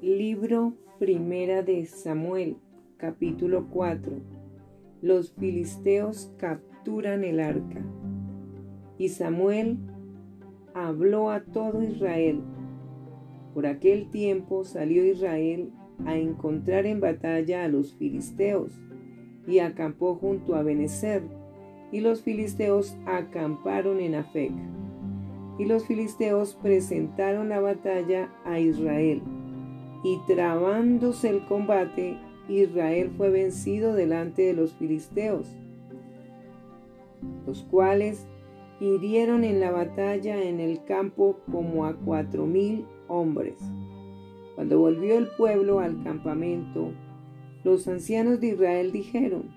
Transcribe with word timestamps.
Libro 0.00 0.74
Primera 1.00 1.64
de 1.64 1.84
Samuel, 1.84 2.58
capítulo 2.98 3.66
4. 3.68 4.12
Los 5.02 5.32
filisteos 5.32 6.32
capturan 6.38 7.24
el 7.24 7.40
arca. 7.40 7.84
Y 8.96 9.08
Samuel 9.08 9.76
habló 10.72 11.32
a 11.32 11.40
todo 11.40 11.82
Israel. 11.82 12.42
Por 13.54 13.66
aquel 13.66 14.08
tiempo 14.08 14.62
salió 14.62 15.04
Israel 15.04 15.72
a 16.06 16.16
encontrar 16.16 16.86
en 16.86 17.00
batalla 17.00 17.64
a 17.64 17.68
los 17.68 17.96
filisteos 17.96 18.80
y 19.48 19.58
acampó 19.58 20.14
junto 20.14 20.54
a 20.54 20.62
Benecer, 20.62 21.24
y 21.90 22.02
los 22.02 22.22
filisteos 22.22 22.96
acamparon 23.04 23.98
en 23.98 24.14
Afec. 24.14 24.52
Y 25.58 25.64
los 25.64 25.86
filisteos 25.86 26.54
presentaron 26.54 27.48
la 27.48 27.58
batalla 27.58 28.32
a 28.44 28.60
Israel 28.60 29.22
y 30.04 30.18
trabándose 30.26 31.30
el 31.30 31.44
combate, 31.46 32.18
Israel 32.48 33.10
fue 33.16 33.30
vencido 33.30 33.94
delante 33.94 34.42
de 34.42 34.54
los 34.54 34.74
filisteos, 34.74 35.48
los 37.46 37.62
cuales 37.64 38.26
hirieron 38.80 39.44
en 39.44 39.60
la 39.60 39.70
batalla 39.70 40.42
en 40.42 40.60
el 40.60 40.84
campo 40.84 41.40
como 41.50 41.84
a 41.84 41.94
cuatro 41.94 42.46
mil 42.46 42.86
hombres. 43.08 43.58
Cuando 44.54 44.78
volvió 44.78 45.18
el 45.18 45.28
pueblo 45.36 45.80
al 45.80 46.02
campamento, 46.02 46.92
los 47.64 47.86
ancianos 47.88 48.40
de 48.40 48.48
Israel 48.48 48.92
dijeron, 48.92 49.50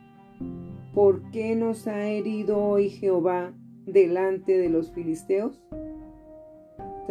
¿por 0.93 1.29
qué 1.31 1.55
nos 1.55 1.87
ha 1.87 2.07
herido 2.07 2.57
hoy 2.57 2.89
Jehová 2.89 3.53
delante 3.85 4.57
de 4.57 4.69
los 4.69 4.91
filisteos? 4.91 5.61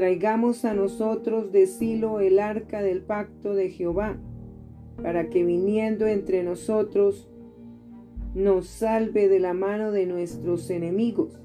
Traigamos 0.01 0.65
a 0.65 0.73
nosotros 0.73 1.53
de 1.53 1.67
Silo 1.67 2.21
el 2.21 2.39
arca 2.39 2.81
del 2.81 3.03
pacto 3.03 3.55
de 3.55 3.69
Jehová, 3.69 4.17
para 5.03 5.29
que 5.29 5.45
viniendo 5.45 6.07
entre 6.07 6.43
nosotros 6.43 7.29
nos 8.35 8.67
salve 8.67 9.29
de 9.29 9.41
la 9.41 9.53
mano 9.53 9.93
de 9.93 10.07
nuestros 10.07 10.71
enemigos. 10.71 11.39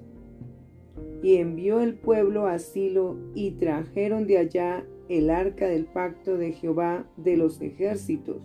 Y 1.21 1.35
envió 1.35 1.81
el 1.81 1.95
pueblo 1.95 2.47
a 2.47 2.57
Silo 2.59 3.17
y 3.33 3.51
trajeron 3.51 4.25
de 4.25 4.37
allá 4.37 4.85
el 5.09 5.31
arca 5.31 5.67
del 5.67 5.83
pacto 5.83 6.37
de 6.37 6.53
Jehová 6.53 7.05
de 7.17 7.35
los 7.35 7.59
ejércitos, 7.59 8.41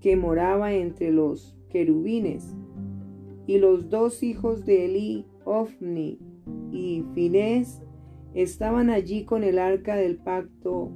que 0.00 0.16
moraba 0.16 0.72
entre 0.72 1.12
los 1.12 1.54
querubines. 1.68 2.56
Y 3.46 3.58
los 3.58 3.90
dos 3.90 4.22
hijos 4.22 4.64
de 4.64 4.86
Eli, 4.86 5.26
Ofni 5.44 6.18
y 6.72 7.04
Finés, 7.12 7.82
estaban 8.34 8.90
allí 8.90 9.24
con 9.24 9.44
el 9.44 9.58
arca 9.58 9.96
del 9.96 10.16
pacto 10.16 10.90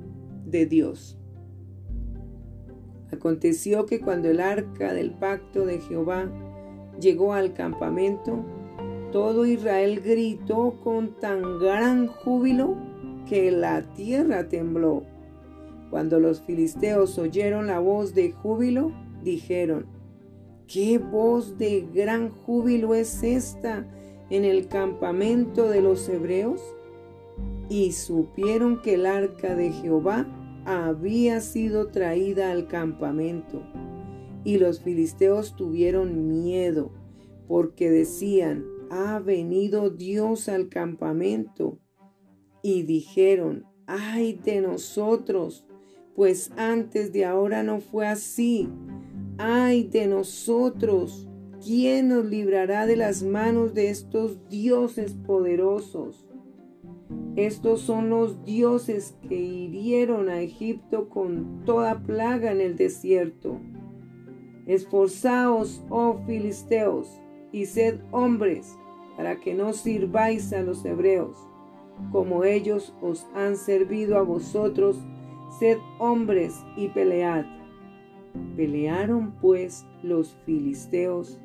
de 0.47 0.67
Dios. 0.67 1.19
Aconteció 3.13 3.87
que 3.87 4.01
cuando 4.01 4.29
el 4.29 4.41
arca 4.41 4.93
del 4.93 5.13
pacto 5.13 5.67
de 5.67 5.79
Jehová 5.81 6.31
llegó 7.01 7.33
al 7.33 7.55
campamento, 7.55 8.45
todo 9.13 9.47
Israel 9.47 10.01
gritó 10.05 10.81
con 10.83 11.19
tan 11.21 11.59
gran 11.59 12.09
júbilo 12.09 12.77
que 13.29 13.51
la 13.51 13.83
tierra 13.95 14.49
tembló. 14.49 15.05
Cuando 15.91 16.19
los 16.19 16.41
filisteos 16.41 17.19
oyeron 17.19 17.69
la 17.69 17.79
voz 17.79 18.15
de 18.15 18.33
júbilo, 18.33 18.91
dijeron, 19.23 19.87
¿qué 20.67 20.99
voz 20.99 21.57
de 21.57 21.87
gran 21.95 22.31
júbilo 22.31 22.95
es 22.95 23.23
esta 23.23 23.87
en 24.31 24.45
el 24.45 24.67
campamento 24.67 25.69
de 25.69 25.81
los 25.81 26.09
hebreos? 26.09 26.74
Y 27.69 27.93
supieron 27.93 28.83
que 28.83 28.95
el 28.95 29.07
arca 29.07 29.55
de 29.55 29.73
Jehová 29.73 30.27
había 30.65 31.41
sido 31.41 31.89
traída 31.89 32.51
al 32.51 32.69
campamento. 32.69 33.63
Y 34.45 34.59
los 34.59 34.81
filisteos 34.81 35.57
tuvieron 35.57 36.29
miedo, 36.29 36.93
porque 37.49 37.91
decían, 37.91 38.65
ha 38.91 39.19
venido 39.19 39.91
Dios 39.91 40.49
al 40.49 40.69
campamento. 40.69 41.79
Y 42.63 42.83
dijeron, 42.83 43.65
ay 43.87 44.35
de 44.45 44.61
nosotros, 44.61 45.67
pues 46.15 46.53
antes 46.57 47.13
de 47.13 47.25
ahora 47.25 47.63
no 47.63 47.81
fue 47.81 48.07
así. 48.07 48.69
Ay 49.39 49.85
de 49.85 50.07
nosotros, 50.07 51.29
¿quién 51.65 52.09
nos 52.09 52.25
librará 52.27 52.87
de 52.87 52.97
las 52.97 53.23
manos 53.23 53.75
de 53.75 53.91
estos 53.91 54.49
dioses 54.49 55.15
poderosos? 55.27 56.27
Estos 57.37 57.81
son 57.81 58.11
los 58.11 58.45
dioses 58.45 59.17
que 59.29 59.35
hirieron 59.35 60.29
a 60.29 60.41
Egipto 60.41 61.09
con 61.09 61.65
toda 61.65 62.01
plaga 62.01 62.53
en 62.53 62.61
el 62.61 62.77
desierto. 62.77 63.59
Esforzaos, 64.67 65.83
oh 65.91 66.21
filisteos, 66.27 67.21
y 67.51 67.67
sed 67.67 68.01
hombres, 68.13 68.79
para 69.17 69.41
que 69.41 69.53
no 69.53 69.73
sirváis 69.73 70.53
a 70.53 70.63
los 70.63 70.85
hebreos, 70.85 71.37
como 72.13 72.45
ellos 72.45 72.95
os 73.03 73.27
han 73.35 73.57
servido 73.57 74.17
a 74.17 74.23
vosotros, 74.23 74.97
sed 75.59 75.79
hombres 75.99 76.65
y 76.77 76.89
pelead. 76.89 77.45
Pelearon 78.57 79.33
pues 79.41 79.85
los 80.05 80.37
filisteos, 80.47 81.41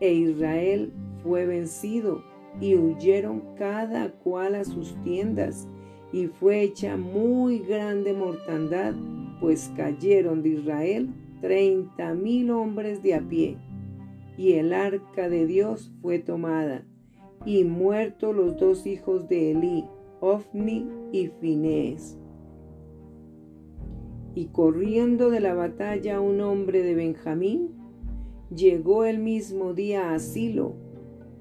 e 0.00 0.12
Israel 0.12 0.92
fue 1.22 1.46
vencido 1.46 2.22
y 2.60 2.76
huyeron 2.76 3.42
cada 3.56 4.10
cual 4.10 4.54
a 4.54 4.64
sus 4.64 4.94
tiendas, 5.02 5.68
y 6.12 6.26
fue 6.26 6.62
hecha 6.62 6.96
muy 6.96 7.58
grande 7.58 8.12
mortandad, 8.12 8.94
pues 9.40 9.70
cayeron 9.76 10.42
de 10.42 10.50
Israel 10.50 11.08
treinta 11.40 12.14
mil 12.14 12.50
hombres 12.50 13.02
de 13.02 13.14
a 13.14 13.20
pie. 13.20 13.58
Y 14.38 14.52
el 14.52 14.72
arca 14.72 15.28
de 15.28 15.46
Dios 15.46 15.92
fue 16.00 16.18
tomada, 16.18 16.84
y 17.44 17.64
muertos 17.64 18.34
los 18.34 18.56
dos 18.58 18.86
hijos 18.86 19.28
de 19.28 19.52
Elí, 19.52 19.84
Ofni 20.20 20.86
y 21.12 21.28
Finés. 21.40 22.18
Y 24.34 24.46
corriendo 24.46 25.30
de 25.30 25.40
la 25.40 25.54
batalla 25.54 26.20
un 26.20 26.40
hombre 26.40 26.82
de 26.82 26.94
Benjamín, 26.94 27.70
llegó 28.54 29.04
el 29.04 29.18
mismo 29.18 29.72
día 29.72 30.12
a 30.12 30.18
Silo, 30.18 30.74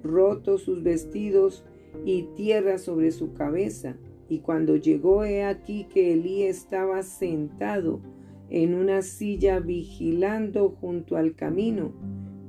rotos 0.06 0.62
sus 0.62 0.84
vestidos 0.84 1.66
y 2.06 2.24
tierra 2.36 2.78
sobre 2.78 3.12
su 3.12 3.34
cabeza. 3.34 3.98
Y 4.30 4.40
cuando 4.40 4.76
llegó 4.76 5.24
he 5.24 5.44
aquí 5.44 5.86
que 5.86 6.14
Elí 6.14 6.44
estaba 6.44 7.04
sentado 7.04 8.02
en 8.50 8.74
una 8.74 9.02
silla 9.02 9.60
vigilando 9.60 10.70
junto 10.70 11.18
al 11.18 11.36
camino, 11.36 11.94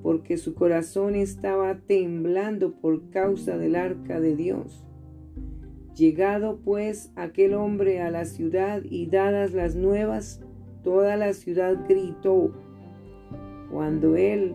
porque 0.02 0.36
su 0.36 0.54
corazón 0.54 1.14
estaba 1.14 1.78
temblando 1.80 2.72
por 2.72 3.10
causa 3.10 3.58
del 3.58 3.76
arca 3.76 4.20
de 4.20 4.36
Dios. 4.36 4.84
Llegado 5.96 6.58
pues 6.62 7.10
aquel 7.16 7.54
hombre 7.54 8.02
a 8.02 8.10
la 8.10 8.26
ciudad 8.26 8.82
y 8.84 9.06
dadas 9.06 9.54
las 9.54 9.76
nuevas, 9.76 10.42
toda 10.84 11.16
la 11.16 11.32
ciudad 11.32 11.86
gritó. 11.88 12.52
Cuando 13.70 14.14
él 14.16 14.54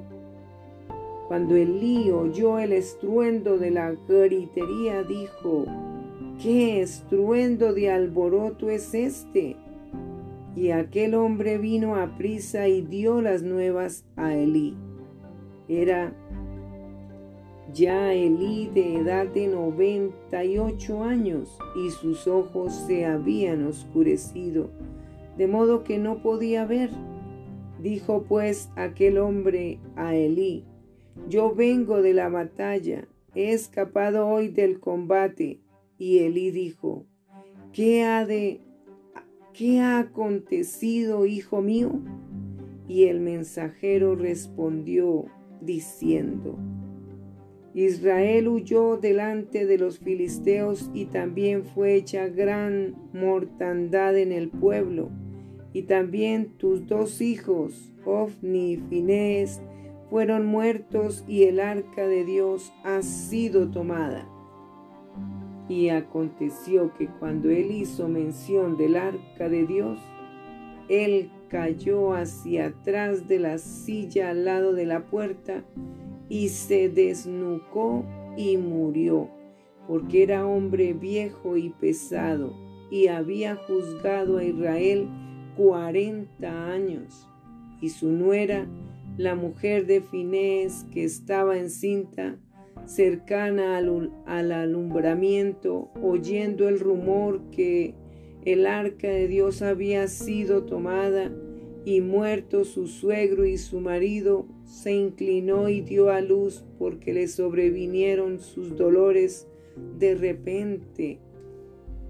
cuando 1.31 1.55
Elí 1.55 2.11
oyó 2.11 2.59
el 2.59 2.73
estruendo 2.73 3.57
de 3.57 3.71
la 3.71 3.93
gritería, 4.05 5.01
dijo, 5.03 5.63
¿qué 6.43 6.81
estruendo 6.81 7.71
de 7.71 7.89
alboroto 7.89 8.69
es 8.69 8.93
este? 8.93 9.55
Y 10.57 10.71
aquel 10.71 11.15
hombre 11.15 11.57
vino 11.57 11.95
a 11.95 12.17
prisa 12.17 12.67
y 12.67 12.81
dio 12.81 13.21
las 13.21 13.43
nuevas 13.43 14.03
a 14.17 14.35
Elí. 14.35 14.75
Era 15.69 16.13
ya 17.73 18.13
Elí 18.13 18.67
de 18.67 18.97
edad 18.97 19.25
de 19.27 19.47
noventa 19.47 20.43
y 20.43 20.57
ocho 20.57 21.01
años 21.01 21.57
y 21.77 21.91
sus 21.91 22.27
ojos 22.27 22.73
se 22.73 23.05
habían 23.05 23.65
oscurecido, 23.65 24.69
de 25.37 25.47
modo 25.47 25.85
que 25.85 25.97
no 25.97 26.21
podía 26.21 26.65
ver. 26.65 26.89
Dijo 27.81 28.25
pues 28.27 28.69
aquel 28.75 29.17
hombre 29.17 29.79
a 29.95 30.13
Elí, 30.13 30.65
yo 31.27 31.53
vengo 31.53 32.01
de 32.01 32.13
la 32.13 32.29
batalla, 32.29 33.07
he 33.35 33.51
escapado 33.53 34.27
hoy 34.27 34.49
del 34.49 34.79
combate. 34.79 35.59
Y 35.97 36.19
Elí 36.19 36.51
dijo, 36.51 37.05
¿qué 37.71 38.03
ha 38.03 38.25
de 38.25 38.61
¿qué 39.53 39.79
ha 39.79 39.99
acontecido, 39.99 41.25
hijo 41.25 41.61
mío? 41.61 41.99
Y 42.87 43.05
el 43.05 43.19
mensajero 43.19 44.15
respondió 44.15 45.25
diciendo, 45.61 46.57
Israel 47.73 48.47
huyó 48.49 48.97
delante 48.97 49.65
de 49.65 49.77
los 49.77 49.99
filisteos 49.99 50.89
y 50.93 51.05
también 51.05 51.63
fue 51.63 51.95
hecha 51.95 52.27
gran 52.27 52.95
mortandad 53.13 54.17
en 54.17 54.31
el 54.31 54.49
pueblo. 54.49 55.09
Y 55.73 55.83
también 55.83 56.57
tus 56.57 56.85
dos 56.85 57.21
hijos, 57.21 57.93
Ofni 58.03 58.73
y 58.73 58.77
Finés, 58.77 59.61
fueron 60.11 60.45
muertos 60.45 61.23
y 61.25 61.43
el 61.43 61.61
arca 61.61 62.05
de 62.05 62.25
Dios 62.25 62.73
ha 62.83 63.01
sido 63.01 63.71
tomada. 63.71 64.27
Y 65.69 65.87
aconteció 65.87 66.93
que 66.95 67.07
cuando 67.07 67.49
él 67.49 67.71
hizo 67.71 68.09
mención 68.09 68.75
del 68.75 68.97
arca 68.97 69.47
de 69.47 69.65
Dios, 69.65 70.01
él 70.89 71.31
cayó 71.47 72.13
hacia 72.13 72.67
atrás 72.67 73.29
de 73.29 73.39
la 73.39 73.57
silla 73.57 74.31
al 74.31 74.43
lado 74.43 74.73
de 74.73 74.85
la 74.85 75.05
puerta 75.05 75.63
y 76.27 76.49
se 76.49 76.89
desnucó 76.89 78.03
y 78.35 78.57
murió, 78.57 79.29
porque 79.87 80.23
era 80.23 80.45
hombre 80.45 80.91
viejo 80.91 81.55
y 81.55 81.69
pesado, 81.69 82.53
y 82.91 83.07
había 83.07 83.55
juzgado 83.55 84.39
a 84.39 84.43
Israel 84.43 85.07
cuarenta 85.55 86.69
años. 86.69 87.29
Y 87.79 87.89
su 87.89 88.11
nuera, 88.11 88.67
la 89.21 89.35
mujer 89.35 89.85
de 89.85 90.01
Finés, 90.01 90.85
que 90.91 91.03
estaba 91.03 91.57
encinta, 91.59 92.39
cercana 92.85 93.77
al, 93.77 94.11
al 94.25 94.51
alumbramiento, 94.51 95.91
oyendo 96.01 96.67
el 96.67 96.79
rumor 96.79 97.41
que 97.51 97.93
el 98.45 98.65
arca 98.65 99.07
de 99.07 99.27
Dios 99.27 99.61
había 99.61 100.07
sido 100.07 100.63
tomada 100.63 101.31
y 101.85 102.01
muerto 102.01 102.65
su 102.65 102.87
suegro 102.87 103.45
y 103.45 103.57
su 103.57 103.79
marido, 103.79 104.47
se 104.65 104.93
inclinó 104.93 105.69
y 105.69 105.81
dio 105.81 106.09
a 106.09 106.21
luz 106.21 106.65
porque 106.79 107.13
le 107.13 107.27
sobrevinieron 107.27 108.39
sus 108.39 108.75
dolores 108.75 109.47
de 109.99 110.15
repente. 110.15 111.19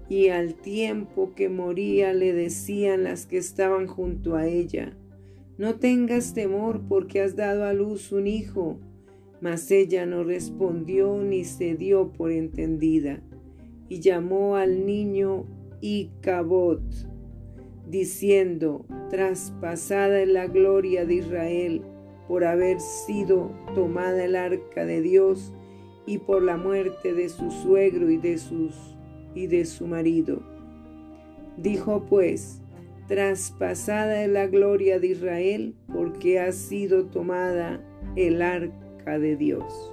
Y 0.08 0.28
al 0.28 0.54
tiempo 0.54 1.34
que 1.34 1.50
moría 1.50 2.14
le 2.14 2.32
decían 2.32 3.04
las 3.04 3.26
que 3.26 3.36
estaban 3.36 3.86
junto 3.86 4.34
a 4.34 4.46
ella, 4.46 4.96
no 5.58 5.76
tengas 5.76 6.34
temor 6.34 6.82
porque 6.88 7.20
has 7.20 7.36
dado 7.36 7.64
a 7.64 7.72
luz 7.72 8.12
un 8.12 8.26
hijo. 8.26 8.78
Mas 9.40 9.70
ella 9.70 10.06
no 10.06 10.24
respondió 10.24 11.20
ni 11.22 11.44
se 11.44 11.74
dio 11.74 12.12
por 12.12 12.30
entendida, 12.30 13.20
y 13.88 14.00
llamó 14.00 14.56
al 14.56 14.86
niño 14.86 15.46
y 15.80 16.10
Cabot, 16.20 16.80
diciendo, 17.90 18.86
traspasada 19.10 20.22
en 20.22 20.34
la 20.34 20.46
gloria 20.46 21.04
de 21.04 21.14
Israel 21.14 21.82
por 22.28 22.44
haber 22.44 22.80
sido 22.80 23.50
tomada 23.74 24.24
el 24.24 24.36
arca 24.36 24.86
de 24.86 25.02
Dios 25.02 25.52
y 26.06 26.18
por 26.18 26.42
la 26.42 26.56
muerte 26.56 27.12
de 27.12 27.28
su 27.28 27.50
suegro 27.50 28.10
y 28.10 28.16
de 28.16 28.38
sus 28.38 28.74
y 29.34 29.48
de 29.48 29.64
su 29.64 29.86
marido. 29.86 30.42
Dijo 31.56 32.06
pues, 32.08 32.61
traspasada 33.12 34.24
en 34.24 34.32
la 34.32 34.46
gloria 34.46 34.98
de 34.98 35.08
Israel 35.08 35.74
porque 35.92 36.40
ha 36.40 36.50
sido 36.50 37.04
tomada 37.04 37.78
el 38.16 38.40
arca 38.40 39.18
de 39.18 39.36
Dios. 39.36 39.92